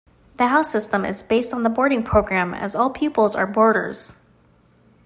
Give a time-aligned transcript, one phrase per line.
[0.37, 4.17] The house system is based on the boarding programme as all pupils are boarders.